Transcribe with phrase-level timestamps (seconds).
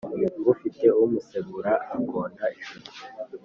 [0.53, 3.01] Ufite umusegura agonda ijosi.